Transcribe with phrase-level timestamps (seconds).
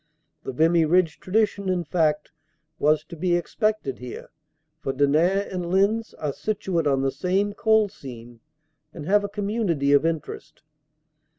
[0.43, 2.31] The Vimy Ridge tradition, in fact,
[2.79, 4.29] was to be expected here,
[4.79, 8.39] for Denain and Lens are situate on the same coal seam
[8.95, 10.63] and have a community of interest.